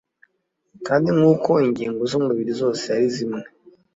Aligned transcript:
kandi 0.87 1.07
nk'uko 1.17 1.51
ingingo 1.67 2.01
z'umubiri 2.11 2.51
zose 2.61 2.83
ari 2.95 3.07
zimwe, 3.15 3.41